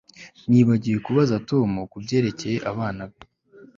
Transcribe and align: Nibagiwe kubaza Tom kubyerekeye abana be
Nibagiwe 0.49 0.97
kubaza 1.05 1.35
Tom 1.49 1.71
kubyerekeye 1.91 2.57
abana 2.71 3.01
be 3.09 3.19